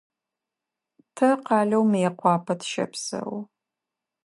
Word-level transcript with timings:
Тэ 1.15 1.27
къалэу 1.45 1.83
Мыекъуапэ 1.91 2.53
тыщэпсэу. 2.59 3.33